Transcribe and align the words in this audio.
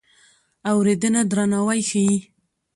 اورېدنه 0.69 1.21
درناوی 1.31 1.81
ښيي. 1.89 2.17